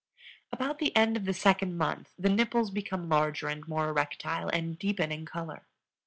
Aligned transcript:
About 0.51 0.79
the 0.79 0.95
end 0.95 1.15
of 1.15 1.25
the 1.25 1.33
second 1.35 1.77
month 1.77 2.15
the 2.17 2.27
nipples 2.31 2.71
become 2.71 3.07
larger 3.07 3.47
and 3.47 3.67
more 3.67 3.89
erectile, 3.89 4.47
and 4.49 4.79
deepen 4.79 5.11
in 5.11 5.27
color. 5.27 5.67